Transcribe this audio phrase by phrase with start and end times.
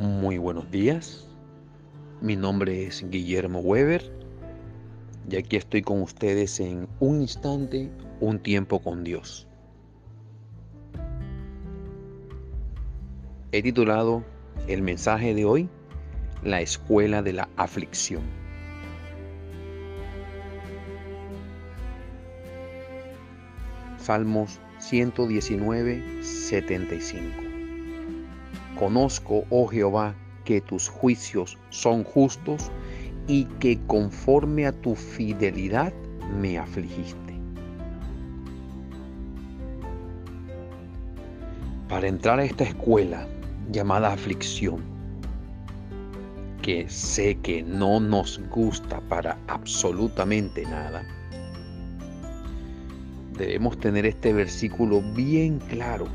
[0.00, 1.26] Muy buenos días.
[2.22, 4.10] Mi nombre es Guillermo Weber
[5.30, 9.46] y aquí estoy con ustedes en un instante, un tiempo con Dios.
[13.52, 14.24] He titulado
[14.68, 15.68] el mensaje de hoy
[16.42, 18.22] La escuela de la aflicción.
[23.98, 27.49] Salmos 119, 75.
[28.80, 30.14] Conozco, oh Jehová,
[30.46, 32.70] que tus juicios son justos
[33.28, 35.92] y que conforme a tu fidelidad
[36.40, 37.34] me afligiste.
[41.90, 43.28] Para entrar a esta escuela
[43.70, 44.80] llamada aflicción,
[46.62, 51.02] que sé que no nos gusta para absolutamente nada,
[53.36, 56.06] debemos tener este versículo bien claro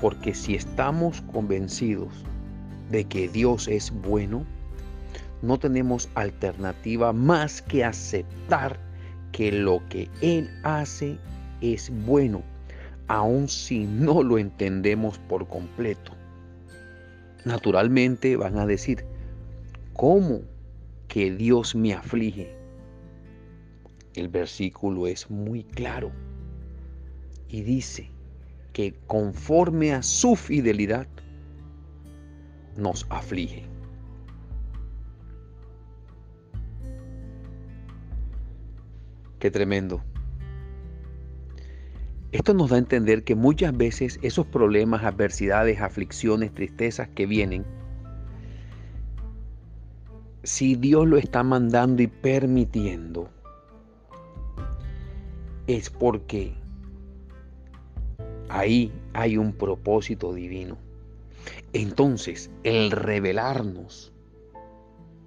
[0.00, 2.12] porque si estamos convencidos
[2.90, 4.44] de que Dios es bueno,
[5.42, 8.78] no tenemos alternativa más que aceptar
[9.32, 11.16] que lo que Él hace
[11.60, 12.42] es bueno,
[13.08, 16.12] aun si no lo entendemos por completo.
[17.44, 19.04] Naturalmente van a decir,
[19.92, 20.40] ¿cómo
[21.06, 22.54] que Dios me aflige?
[24.14, 26.10] El versículo es muy claro
[27.48, 28.10] y dice,
[28.78, 31.08] que conforme a su fidelidad
[32.76, 33.66] nos aflige.
[39.40, 40.00] Qué tremendo.
[42.30, 47.64] Esto nos da a entender que muchas veces esos problemas, adversidades, aflicciones, tristezas que vienen,
[50.44, 53.28] si Dios lo está mandando y permitiendo,
[55.66, 56.54] es porque
[58.48, 60.78] Ahí hay un propósito divino.
[61.72, 64.12] Entonces, el revelarnos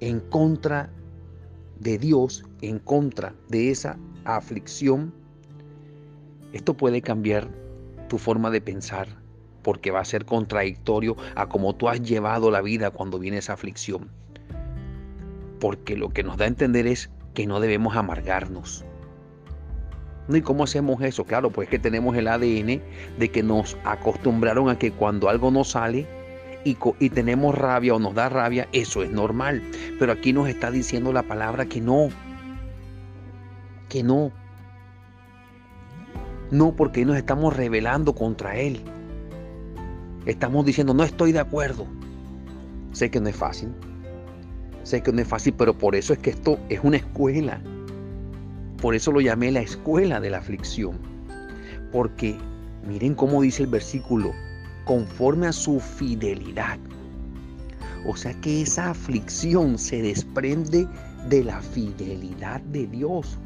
[0.00, 0.90] en contra
[1.78, 5.12] de Dios, en contra de esa aflicción,
[6.52, 7.48] esto puede cambiar
[8.08, 9.08] tu forma de pensar,
[9.62, 13.54] porque va a ser contradictorio a cómo tú has llevado la vida cuando viene esa
[13.54, 14.10] aflicción.
[15.58, 18.84] Porque lo que nos da a entender es que no debemos amargarnos,
[20.28, 21.24] ¿Y cómo hacemos eso?
[21.24, 22.80] Claro, pues que tenemos el ADN
[23.18, 26.06] de que nos acostumbraron a que cuando algo no sale
[26.64, 29.62] y, y, tenemos rabia o nos da rabia, eso es normal.
[29.98, 32.08] Pero aquí nos está diciendo la palabra que no.
[33.90, 34.32] Que no.
[36.50, 38.80] No, porque nos estamos rebelando contra Él.
[40.24, 41.86] Estamos diciendo, no estoy de acuerdo.
[42.92, 43.74] Sé que no es fácil.
[44.84, 47.60] Sé que no es fácil, pero por eso es que esto es una escuela.
[48.84, 50.98] Por eso lo llamé la escuela de la aflicción.
[51.90, 52.36] Porque
[52.86, 54.34] miren cómo dice el versículo,
[54.84, 56.78] conforme a su fidelidad.
[58.04, 60.86] O sea que esa aflicción se desprende
[61.30, 63.38] de la fidelidad de Dios.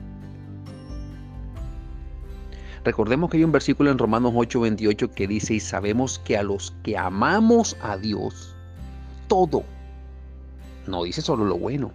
[2.83, 6.75] Recordemos que hay un versículo en Romanos 8:28 que dice, y sabemos que a los
[6.83, 8.57] que amamos a Dios,
[9.29, 9.63] todo,
[10.89, 11.93] no dice solo lo bueno,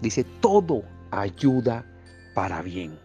[0.00, 1.84] dice todo ayuda
[2.34, 2.98] para bien.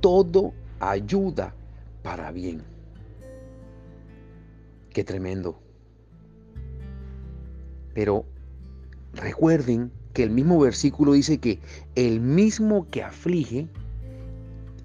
[0.00, 1.54] Todo ayuda
[2.02, 2.62] para bien.
[4.92, 5.58] Qué tremendo.
[7.94, 8.24] Pero
[9.14, 11.60] recuerden que el mismo versículo dice que
[11.94, 13.68] el mismo que aflige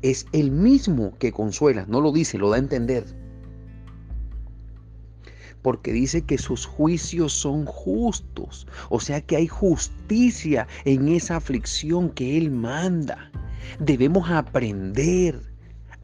[0.02, 1.86] es el mismo que consuela.
[1.88, 3.06] No lo dice, lo da a entender.
[5.64, 8.68] Porque dice que sus juicios son justos.
[8.90, 13.32] O sea que hay justicia en esa aflicción que Él manda.
[13.80, 15.40] Debemos aprender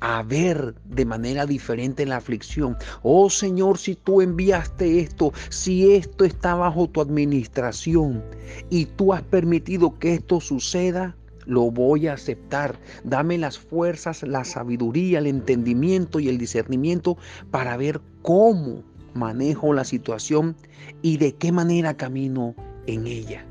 [0.02, 2.76] a ver de manera diferente la aflicción.
[3.04, 8.24] Oh Señor, si tú enviaste esto, si esto está bajo tu administración
[8.70, 12.80] y tú has permitido que esto suceda, lo voy a aceptar.
[13.04, 17.18] Dame las fuerzas, la sabiduría, el entendimiento y el discernimiento
[17.52, 18.84] para ver cómo
[19.14, 20.56] manejo la situación
[21.02, 22.56] y de qué manera camino
[22.88, 23.46] en ella.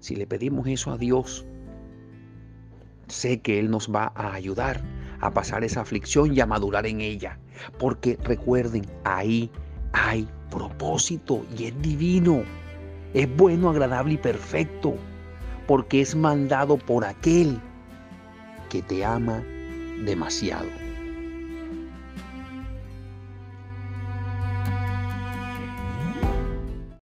[0.00, 1.44] Si le pedimos eso a Dios,
[3.10, 4.80] sé que Él nos va a ayudar
[5.20, 7.38] a pasar esa aflicción y a madurar en ella.
[7.78, 9.50] Porque recuerden, ahí
[9.92, 12.42] hay propósito y es divino.
[13.14, 14.94] Es bueno, agradable y perfecto.
[15.66, 17.60] Porque es mandado por aquel
[18.68, 19.42] que te ama
[20.04, 20.89] demasiado.